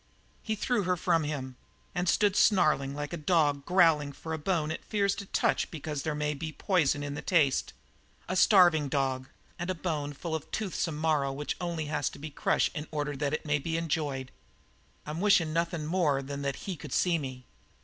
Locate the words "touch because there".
5.27-6.15